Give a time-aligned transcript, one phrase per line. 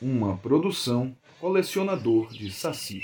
[0.00, 3.00] uma produção colecionador de Saci.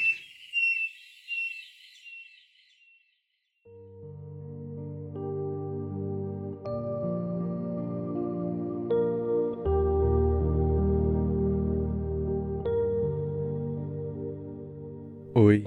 [15.34, 15.64] Oi,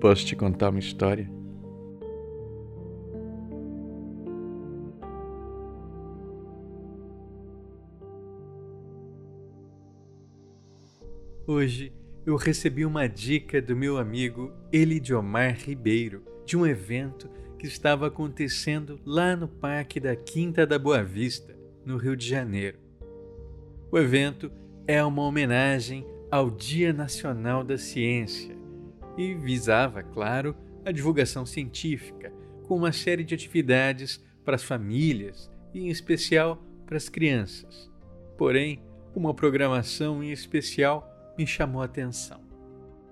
[0.00, 1.37] posso te contar uma história?
[11.50, 11.94] Hoje
[12.26, 17.26] eu recebi uma dica do meu amigo Elidiomar Ribeiro de um evento
[17.58, 22.76] que estava acontecendo lá no Parque da Quinta da Boa Vista, no Rio de Janeiro.
[23.90, 24.52] O evento
[24.86, 28.54] é uma homenagem ao Dia Nacional da Ciência
[29.16, 30.54] e visava, claro,
[30.84, 32.30] a divulgação científica,
[32.64, 37.90] com uma série de atividades para as famílias e, em especial, para as crianças.
[38.36, 38.82] Porém,
[39.14, 42.40] uma programação em especial me chamou a atenção.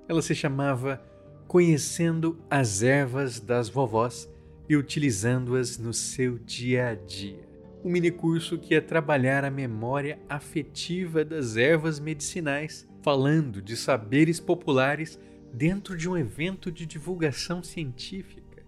[0.09, 1.01] Ela se chamava
[1.47, 4.29] Conhecendo as Ervas das Vovós
[4.69, 7.47] e Utilizando-as no Seu Dia a Dia.
[7.85, 15.21] Um minicurso que ia trabalhar a memória afetiva das ervas medicinais, falando de saberes populares
[15.53, 18.65] dentro de um evento de divulgação científica.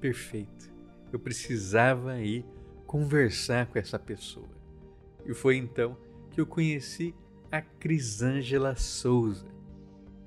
[0.00, 0.72] Perfeito.
[1.12, 2.42] Eu precisava ir
[2.86, 4.48] conversar com essa pessoa.
[5.26, 5.96] E foi então
[6.30, 7.14] que eu conheci
[7.50, 9.46] a Crisângela Souza.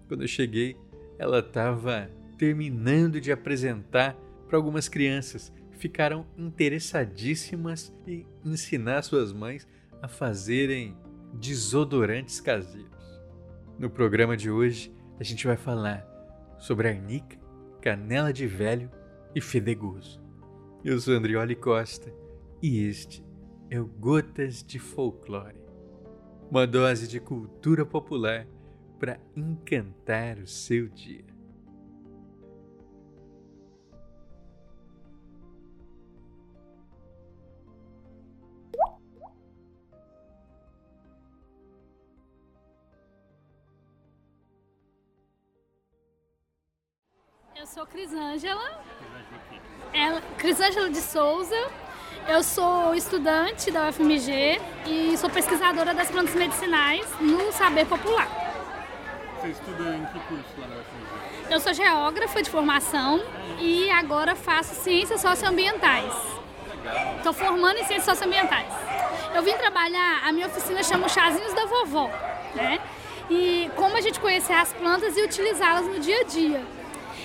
[0.08, 0.76] Quando eu cheguei,
[1.18, 4.16] ela estava terminando de apresentar
[4.48, 5.54] para algumas crianças.
[5.72, 9.68] Ficaram interessadíssimas em ensinar suas mães
[10.02, 10.98] a fazerem
[11.34, 12.90] desodorantes caseiros.
[13.78, 16.06] No programa de hoje, a gente vai falar
[16.58, 17.38] sobre arnica,
[17.82, 18.90] canela de velho
[19.34, 20.22] e fedegoso.
[20.84, 22.12] Eu sou Andrioli Costa
[22.62, 23.24] e este
[23.70, 25.69] é o Gotas de Folclore
[26.50, 28.48] uma dose de cultura popular
[28.98, 31.24] para encantar o seu dia.
[47.56, 48.84] Eu sou Crisângela.
[49.94, 51.89] Ela, Crisângela de Souza.
[52.30, 58.28] Eu sou estudante da UFMG e sou pesquisadora das plantas medicinais no saber popular.
[59.42, 61.54] Você estuda em que curso lá na UFMG?
[61.54, 63.20] Eu sou geógrafa de formação
[63.60, 66.14] e agora faço ciências socioambientais.
[67.18, 68.72] Estou formando em ciências socioambientais.
[69.34, 72.12] Eu vim trabalhar, a minha oficina chama Chazinhos da Vovó,
[72.54, 72.80] né?
[73.28, 76.79] E como a gente conhecer as plantas e utilizá-las no dia a dia.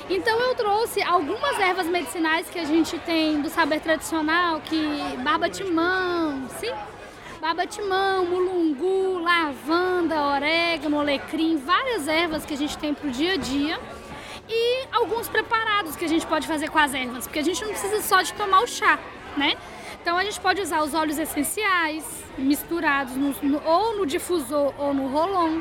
[0.08, 4.76] Então eu trouxe algumas ervas medicinais que a gente tem do saber tradicional, que
[5.22, 6.72] barba-timão, sim?
[7.40, 13.36] Barba-timão, mulungu, lavanda, orégano, alecrim, várias ervas que a gente tem para o dia a
[13.36, 13.80] dia
[14.46, 17.70] e alguns preparados que a gente pode fazer com as ervas, porque a gente não
[17.70, 18.98] precisa só de tomar o chá,
[19.38, 19.54] né?
[20.02, 22.04] Então a gente pode usar os óleos essenciais
[22.36, 25.60] misturados no, no, ou no difusor ou no rolon.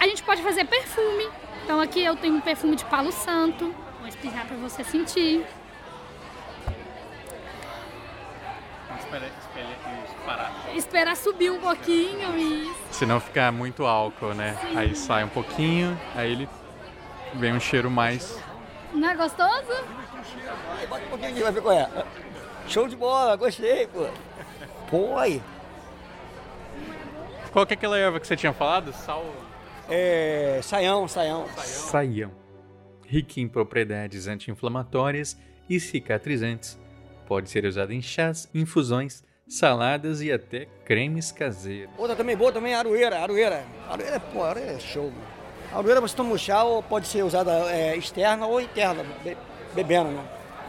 [0.00, 1.28] A gente pode fazer perfume,
[1.70, 3.72] então aqui eu tenho um perfume de palo santo.
[4.00, 5.46] Vou espirrar para você sentir.
[8.98, 12.74] Espera, espera, Esperar subir um pouquinho e.
[12.90, 14.58] Se não ficar muito álcool, né?
[14.60, 14.76] Sim.
[14.76, 16.48] Aí sai um pouquinho, aí ele
[17.34, 18.36] vem um cheiro mais.
[18.92, 19.84] Não é gostoso?
[20.88, 21.88] Bota um pouquinho aqui, vai ver qual é.
[22.66, 24.08] Show de bola, gostei, pô.
[24.90, 25.40] Pô, aí.
[27.52, 28.92] Qual que é aquela erva que você tinha falado?
[28.92, 29.24] Sal.
[29.90, 30.60] É.
[30.62, 31.46] Saião, saião.
[31.56, 32.30] Saião.
[33.06, 35.36] Rica em propriedades anti-inflamatórias
[35.68, 36.78] e cicatrizantes.
[37.26, 41.92] Pode ser usado em chás, infusões, saladas e até cremes caseiros.
[41.98, 43.64] Outra também boa também, aroeira, aroeira.
[43.88, 45.40] Aroeira, pô, aroeira é show, mano.
[45.72, 49.36] Aroeira você toma um chá ou pode ser usada é, externa ou interna, be-
[49.74, 50.24] bebendo, né?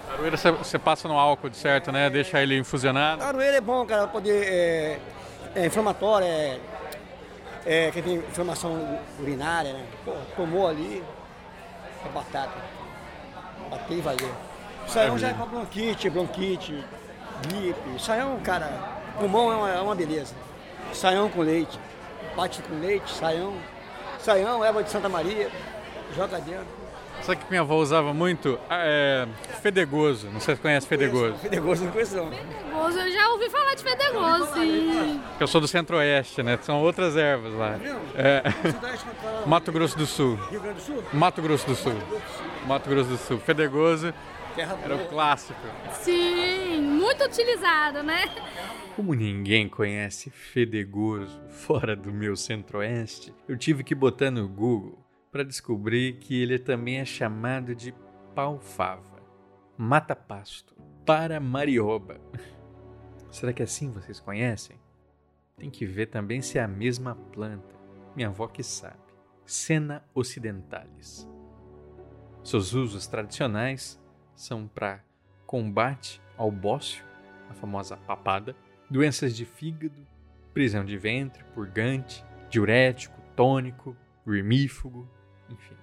[0.09, 2.09] A aroeira você- passa no álcool, de certo, né?
[2.09, 3.23] Deixa ele infusionado.
[3.23, 4.43] A aroeira é bom, cara, poder.
[4.47, 4.99] É,
[5.55, 6.59] é inflamatória, é,
[7.65, 7.91] é.
[7.91, 9.85] Quem tem inflamação urinária, né?
[10.05, 11.03] Pô, tomou ali,
[12.05, 12.53] é batata.
[13.69, 14.31] Bateu e valeu.
[14.87, 16.83] Saião já é pra bronquite, bronquite,
[17.47, 17.99] gripe.
[18.01, 18.67] Saião, cara,
[19.17, 20.33] pulmão é uma, é uma beleza.
[20.93, 21.79] Saião com leite,
[22.35, 23.53] bate com leite, saião.
[24.19, 25.49] Saião, erva de Santa Maria,
[26.15, 26.81] joga dentro.
[27.21, 28.59] Sabe que minha avó usava muito?
[28.69, 29.27] Ah, É,
[29.61, 30.27] fedegoso.
[30.31, 31.35] Não sei se conhece fedegoso.
[31.35, 32.31] Fedegoso não conheço não.
[32.91, 35.21] Fedegoso, eu já ouvi falar de fedegoso, sim.
[35.39, 36.57] Eu sou do centro-oeste, né?
[36.61, 37.79] São outras ervas lá.
[38.15, 38.43] É.
[39.47, 40.35] Mato Grosso do Sul.
[40.49, 41.03] Rio Grande do Sul?
[41.13, 41.93] Mato Grosso do Sul.
[42.67, 43.39] Mato Grosso do Sul.
[43.39, 44.13] Fedegoso
[44.55, 45.59] Terra era o clássico.
[45.93, 48.23] Sim, muito muito utilizado, né?
[48.95, 54.97] Como ninguém conhece fedegoso fora do meu centro-oeste, eu tive que botar no Google
[55.31, 57.93] para descobrir que ele também é chamado de
[58.33, 59.21] pau-fava,
[59.77, 62.19] mata-pasto, para-marioba.
[63.31, 64.77] Será que assim vocês conhecem?
[65.57, 67.75] Tem que ver também se é a mesma planta.
[68.15, 68.99] Minha avó que sabe.
[69.45, 71.27] Sena ocidentalis.
[72.43, 73.99] Seus usos tradicionais
[74.35, 75.03] são para
[75.45, 77.05] combate ao bócio,
[77.49, 78.55] a famosa papada,
[78.89, 80.05] doenças de fígado,
[80.53, 83.95] prisão de ventre, purgante, diurético, tônico,
[84.25, 85.07] vermífugo,
[85.49, 85.75] enfim,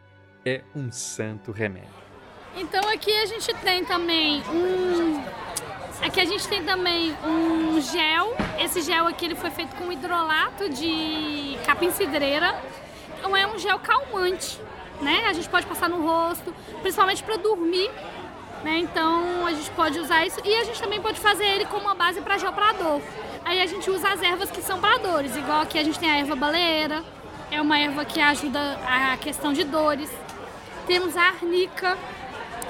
[0.45, 1.89] é um santo remédio.
[2.57, 5.23] Então aqui a gente tem também um
[6.03, 8.37] aqui a gente tem também um gel.
[8.59, 12.55] Esse gel aqui ele foi feito com hidrolato de capim cidreira.
[13.19, 14.61] Então é um gel calmante,
[15.01, 15.25] né?
[15.29, 17.91] A gente pode passar no rosto, principalmente para dormir
[18.63, 18.79] né?
[18.79, 21.95] Então a gente pode usar isso e a gente também pode fazer ele como uma
[21.95, 23.01] base para gel para dor.
[23.45, 26.11] Aí a gente usa as ervas que são para dores, igual aqui a gente tem
[26.11, 27.03] a erva baleeira,
[27.51, 30.11] é uma erva que ajuda a questão de dores.
[30.87, 31.97] Temos a arnica,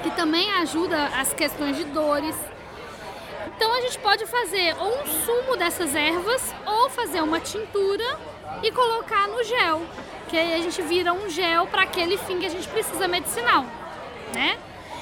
[0.03, 2.35] que também ajuda as questões de dores.
[3.59, 8.17] Então a gente pode fazer ou um sumo dessas ervas ou fazer uma tintura
[8.63, 9.81] e colocar no gel,
[10.29, 13.65] que aí a gente vira um gel para aquele fim que a gente precisa medicinal,
[14.33, 14.57] né?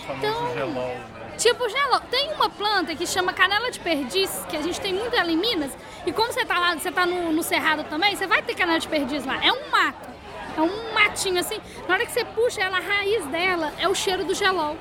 [0.10, 1.06] Então, gelol, né?
[1.38, 2.00] Tipo gelol.
[2.10, 5.38] Tem uma planta que chama canela de perdiz, que a gente tem muito ela em
[5.38, 5.72] Minas.
[6.04, 8.80] E como você tá lá, você tá no, no Cerrado também, você vai ter canela
[8.80, 9.40] de perdiz lá.
[9.46, 10.10] É um mato.
[10.58, 11.62] É um matinho assim.
[11.88, 14.76] Na hora que você puxa ela, a raiz dela é o cheiro do gelol.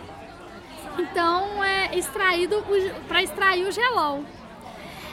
[0.99, 2.65] Então é extraído
[3.07, 4.25] para extrair o gelol.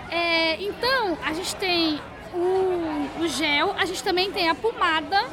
[0.10, 2.00] É, então a gente tem
[2.34, 5.24] o, o gel, a gente também tem a pomada.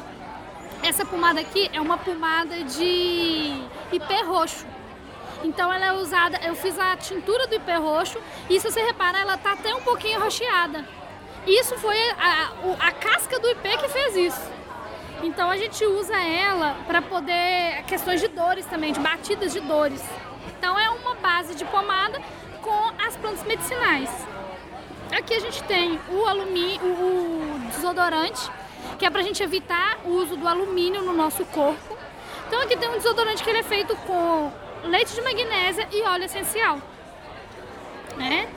[0.83, 3.53] Essa pomada aqui é uma pomada de
[3.91, 4.65] ipê roxo.
[5.43, 8.19] Então ela é usada, eu fiz a tintura do ipê roxo
[8.49, 10.85] e se você reparar, ela tá até um pouquinho rocheada.
[11.47, 14.51] Isso foi a, a, casca do ipê que fez isso.
[15.23, 20.03] Então a gente usa ela para poder questões de dores também, de batidas de dores.
[20.61, 22.21] Então é uma base de pomada
[22.61, 24.11] com as plantas medicinais.
[25.11, 28.47] Aqui a gente tem o alumínio, o desodorante,
[28.99, 31.97] que é para a gente evitar o uso do alumínio no nosso corpo.
[32.47, 34.51] Então aqui tem um desodorante que ele é feito com
[34.83, 36.79] leite de magnésia e óleo essencial.
[38.15, 38.47] Né?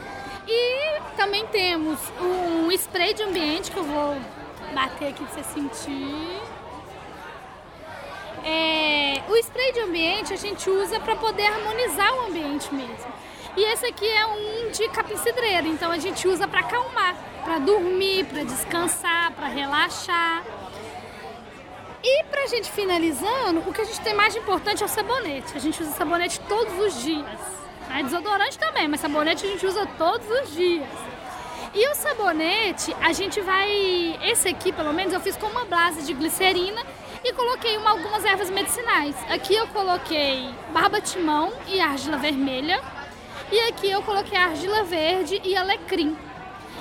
[0.46, 4.14] E também temos um spray de ambiente que eu vou
[4.74, 6.53] bater aqui para você sentir.
[8.44, 13.12] É, o spray de ambiente a gente usa para poder harmonizar o ambiente mesmo.
[13.56, 17.58] E esse aqui é um de capim cidreiro, então a gente usa para acalmar, para
[17.58, 20.44] dormir, para descansar, para relaxar.
[22.02, 25.56] E pra gente finalizando, o que a gente tem mais importante é o sabonete.
[25.56, 27.40] A gente usa sabonete todos os dias.
[27.96, 30.88] É desodorante também, mas sabonete a gente usa todos os dias.
[31.72, 34.18] E o sabonete, a gente vai.
[34.22, 36.84] Esse aqui, pelo menos, eu fiz com uma base de glicerina
[37.24, 39.16] e coloquei uma, algumas ervas medicinais.
[39.30, 42.82] Aqui eu coloquei barba-timão e argila vermelha.
[43.50, 46.16] E aqui eu coloquei argila verde e alecrim.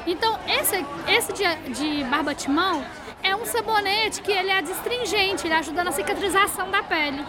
[0.05, 2.83] Então, esse, esse de, de barba-timão
[3.21, 7.25] é um sabonete que ele é adstringente, ele ajuda na cicatrização da pele.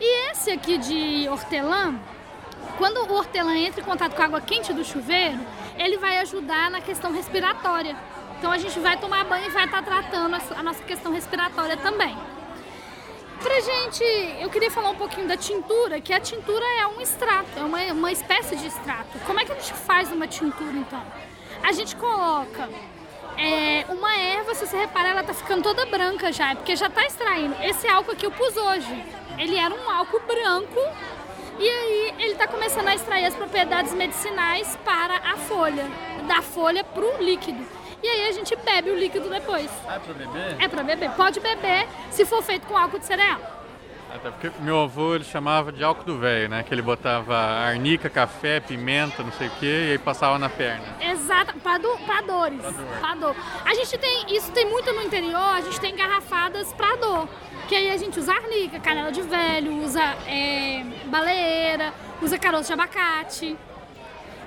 [0.00, 1.94] E esse aqui de hortelã,
[2.78, 5.38] quando o hortelã entra em contato com a água quente do chuveiro,
[5.76, 7.94] ele vai ajudar na questão respiratória.
[8.38, 12.16] Então a gente vai tomar banho e vai estar tratando a nossa questão respiratória também.
[13.42, 14.04] Pra gente,
[14.38, 17.82] eu queria falar um pouquinho da tintura, que a tintura é um extrato, é uma,
[17.92, 19.18] uma espécie de extrato.
[19.26, 21.02] Como é que a gente faz uma tintura então?
[21.62, 22.68] A gente coloca
[23.38, 26.90] é, uma erva, se você reparar, ela tá ficando toda branca já, é porque já
[26.90, 27.56] tá extraindo.
[27.62, 29.04] Esse álcool aqui eu pus hoje,
[29.38, 30.80] ele era um álcool branco
[31.58, 35.86] e aí ele tá começando a extrair as propriedades medicinais para a folha,
[36.28, 37.66] da folha pro líquido.
[38.02, 39.70] E aí a gente bebe o líquido depois.
[39.86, 40.56] Ah, é pra beber?
[40.58, 41.10] É pra beber.
[41.12, 43.40] Pode beber se for feito com álcool de cereal.
[44.12, 46.64] Até porque meu avô ele chamava de álcool do velho, né?
[46.64, 50.84] Que ele botava arnica, café, pimenta, não sei o quê, e aí passava na perna.
[51.00, 52.60] Exato, para do, pra dores.
[52.60, 52.86] Pra dor.
[52.98, 53.36] Pra dor.
[53.64, 57.28] A gente tem, isso tem muito no interior, a gente tem garrafadas pra dor.
[57.68, 62.72] Que aí a gente usa arnica, canela de velho, usa é, baleeira, usa caroço de
[62.72, 63.56] abacate.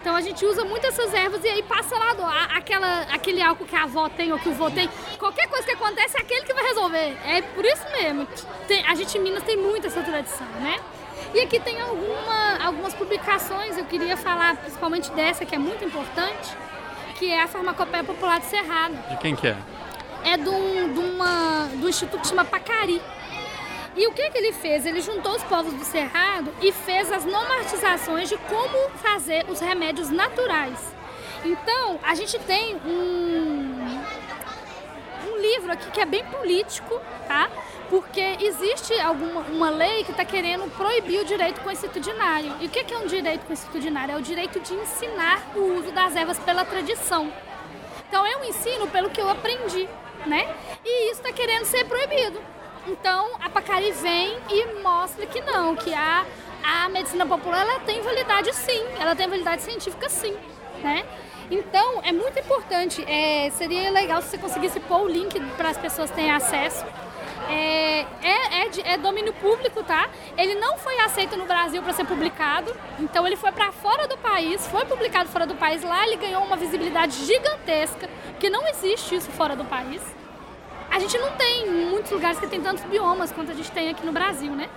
[0.04, 3.64] Então a gente usa muito essas ervas e aí passa lá do, aquela, aquele álcool
[3.64, 4.90] que a avó tem ou que o vô tem.
[5.18, 7.18] Qualquer coisa que acontece é aquele que vai resolver.
[7.26, 8.28] É por isso mesmo.
[8.68, 10.78] Tem, a gente em Minas tem muito essa tradição, né?
[11.34, 16.54] E aqui tem alguma, algumas publicações, eu queria falar principalmente dessa, que é muito importante,
[17.18, 18.98] que é a Farmacopeia Popular de Cerrado.
[19.10, 19.56] De quem que é?
[20.26, 20.52] É do,
[20.94, 23.02] do, uma, do instituto que chama Pacari.
[23.96, 24.86] E o que, que ele fez?
[24.86, 30.10] Ele juntou os povos do Cerrado e fez as normatizações de como fazer os remédios
[30.10, 30.80] naturais.
[31.46, 34.00] Então, a gente tem um,
[35.30, 37.50] um livro aqui que é bem político, tá?
[37.90, 42.56] Porque existe alguma uma lei que está querendo proibir o direito constitucionário.
[42.62, 44.16] E o que é um direito constitucionário?
[44.16, 47.32] É o direito de ensinar o uso das ervas pela tradição.
[48.08, 49.88] Então eu ensino pelo que eu aprendi,
[50.26, 50.56] né?
[50.84, 52.42] E isso está querendo ser proibido.
[52.86, 56.26] Então a Pacari vem e mostra que não, que a,
[56.64, 60.36] a medicina popular ela tem validade sim, ela tem validade científica sim,
[60.82, 61.06] né?
[61.50, 65.78] Então é muito importante, é, seria legal se você conseguisse pôr o link para as
[65.78, 66.86] pessoas terem acesso.
[67.50, 70.10] É, é, é, de, é, domínio público, tá?
[70.38, 74.18] Ele não foi aceito no Brasil para ser publicado, então ele foi para fora do
[74.18, 75.84] país, foi publicado fora do país.
[75.84, 78.10] Lá ele ganhou uma visibilidade gigantesca,
[78.40, 80.02] que não existe isso fora do país
[80.94, 84.06] a gente não tem muitos lugares que tem tantos biomas quanto a gente tem aqui
[84.06, 84.70] no Brasil, né?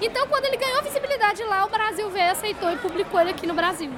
[0.00, 3.54] Então, quando ele ganhou visibilidade lá, o Brasil veio, aceitou e publicou ele aqui no
[3.54, 3.90] Brasil.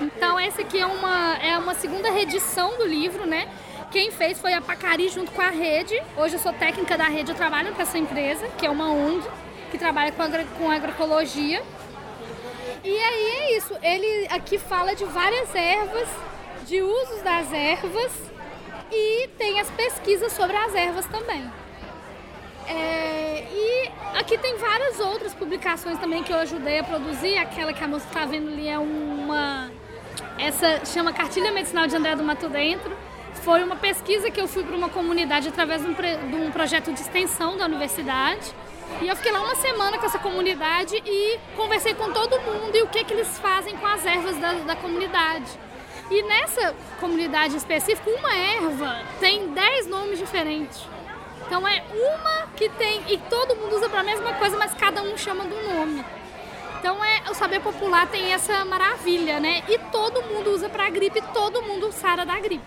[0.00, 3.50] Então, essa aqui é uma, é uma segunda reedição do livro, né?
[3.90, 6.00] Quem fez foi a Pacari junto com a rede.
[6.16, 9.28] Hoje eu sou técnica da rede, eu trabalho com essa empresa, que é uma ONG,
[9.70, 11.62] que trabalha com, agra com agroecologia.
[12.82, 16.08] E aí é isso, ele aqui fala de várias ervas,
[16.66, 18.30] de usos das ervas
[18.90, 21.50] e tem as pesquisas sobre as ervas também.
[22.66, 27.36] É, e aqui tem várias outras publicações também que eu ajudei a produzir.
[27.38, 29.70] Aquela que a moça está vendo ali é uma.
[30.38, 32.96] Essa chama Cartilha Medicinal de André do Mato Dentro.
[33.42, 36.92] Foi uma pesquisa que eu fui para uma comunidade através de um, de um projeto
[36.92, 38.52] de extensão da universidade.
[39.00, 42.82] E eu fiquei lá uma semana com essa comunidade e conversei com todo mundo e
[42.82, 45.50] o que, que eles fazem com as ervas da, da comunidade.
[46.10, 50.84] E nessa comunidade específica, uma erva tem 10 nomes diferentes.
[51.46, 55.02] Então é uma que tem e todo mundo usa para a mesma coisa, mas cada
[55.02, 56.04] um chama de um nome.
[56.80, 59.62] Então é o saber popular tem essa maravilha, né?
[59.68, 62.64] E todo mundo usa para gripe, todo mundo sara da gripe.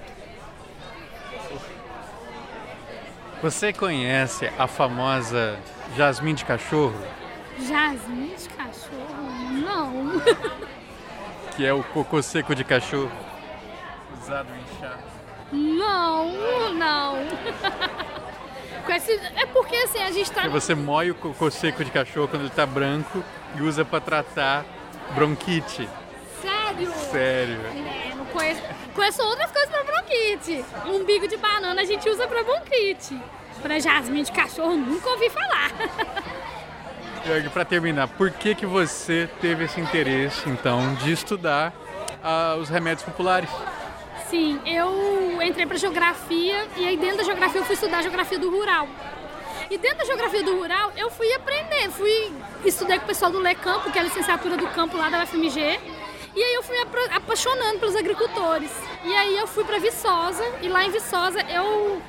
[3.42, 5.60] Você conhece a famosa
[5.98, 6.96] jasmim de cachorro?
[7.60, 9.52] Jasmim de cachorro?
[9.52, 10.22] Não.
[11.58, 13.12] que é o cocô seco de cachorro
[14.22, 14.98] usado em chá?
[15.52, 17.18] Não, não.
[19.36, 20.42] é porque assim, a gente tá.
[20.42, 23.24] Porque você moe o cocô seco de cachorro quando ele tá branco
[23.56, 24.66] e usa para tratar
[25.14, 25.88] bronquite.
[26.42, 26.92] Sério?
[27.12, 27.60] Sério.
[27.66, 28.62] É, não conheço.
[28.94, 30.66] Conheço outras coisas pra bronquite.
[30.86, 33.20] Umbigo de banana a gente usa pra bronquite.
[33.62, 35.72] Pra jasmim de cachorro, nunca ouvi falar.
[37.26, 41.72] E para terminar, por que que você teve esse interesse, então, de estudar
[42.22, 43.50] uh, os remédios populares?
[44.34, 48.50] Sim, eu entrei para geografia e aí dentro da geografia eu fui estudar geografia do
[48.50, 48.90] rural.
[49.70, 52.34] E dentro da geografia do rural eu fui aprender, fui
[52.66, 55.80] estudei com o pessoal do Lecampo, que é a licenciatura do campo lá da UFMG.
[56.36, 56.76] E aí eu fui
[57.12, 58.72] apaixonando pelos agricultores.
[59.04, 62.02] E aí eu fui para Viçosa e lá em Viçosa eu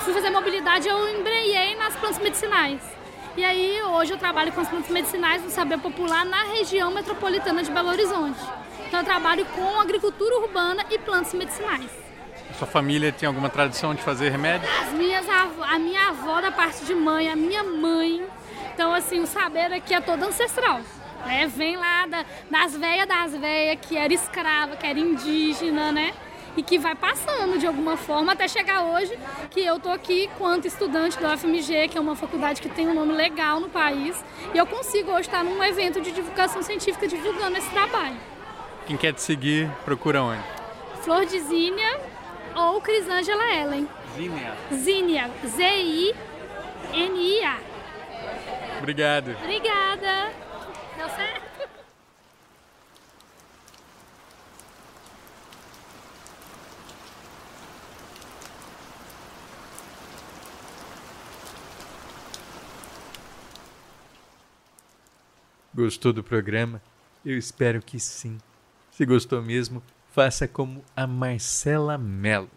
[0.00, 2.80] fui fazer mobilidade, eu embreiei nas plantas medicinais.
[3.36, 7.62] E aí hoje eu trabalho com as plantas medicinais no saber popular na região metropolitana
[7.62, 8.40] de Belo Horizonte.
[8.88, 11.90] Então eu trabalho com agricultura urbana e plantas medicinais.
[12.56, 14.66] Sua família tem alguma tradição de fazer remédio?
[14.80, 18.26] As minhas avó, a minha avó da parte de mãe, a minha mãe.
[18.72, 20.80] Então assim, o saber aqui é todo ancestral.
[21.26, 21.46] Né?
[21.46, 26.14] Vem lá da, das velhas das velhas, que era escrava, que era indígena, né?
[26.56, 29.16] E que vai passando de alguma forma até chegar hoje,
[29.50, 32.94] que eu tô aqui quanto estudante da UFMG, que é uma faculdade que tem um
[32.94, 37.58] nome legal no país, e eu consigo hoje estar num evento de divulgação científica divulgando
[37.58, 38.16] esse trabalho.
[38.88, 40.42] Quem quer te seguir, procura onde?
[41.02, 42.00] Flor de Zínia
[42.56, 43.86] ou Crisângela Ellen.
[44.16, 44.56] Zínia.
[44.72, 45.30] Zínia.
[45.46, 46.08] Z-I-N-I-A.
[48.78, 49.36] Obrigado.
[49.42, 50.32] Obrigada.
[50.96, 51.68] Deu certo?
[65.74, 66.80] Gostou do programa?
[67.22, 68.38] Eu espero que sim.
[68.98, 72.50] Se gostou mesmo, faça como a Marcela Mello,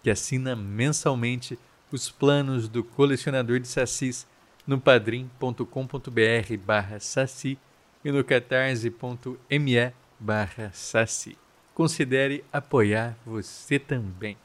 [0.00, 1.58] que assina mensalmente
[1.90, 4.24] os planos do colecionador de sacis
[4.64, 7.58] no padrim.com.br barra saci
[8.04, 11.36] e no catarse.me barra saci.
[11.74, 14.36] Considere apoiar você também.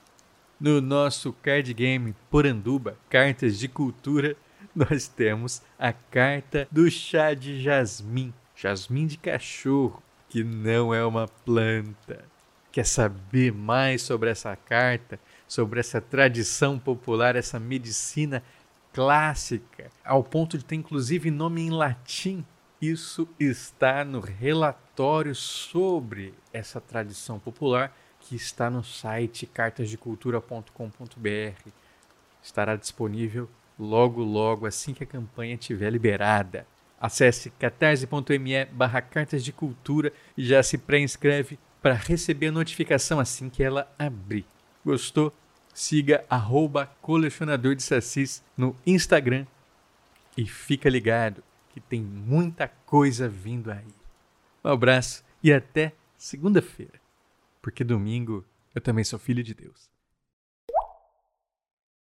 [0.59, 4.35] No nosso card game Poranduba, Cartas de Cultura,
[4.75, 10.01] nós temos a carta do chá de jasmim, jasmim de cachorro,
[10.37, 12.23] que não é uma planta.
[12.71, 18.43] Quer saber mais sobre essa carta, sobre essa tradição popular, essa medicina
[18.93, 22.45] clássica, ao ponto de ter inclusive nome em latim.
[22.79, 31.71] Isso está no relatório sobre essa tradição popular que está no site cartasdecultura.com.br.
[32.43, 36.67] Estará disponível logo, logo, assim que a campanha estiver liberada.
[36.99, 43.49] Acesse catarse.me barra cartas de cultura e já se pré-inscreve para receber a notificação assim
[43.49, 44.45] que ela abrir.
[44.83, 45.33] Gostou?
[45.73, 47.83] Siga arroba colecionador de
[48.57, 49.45] no Instagram
[50.35, 53.93] e fica ligado que tem muita coisa vindo aí.
[54.63, 56.99] Um abraço e até segunda-feira,
[57.61, 59.87] porque domingo eu também sou filho de Deus.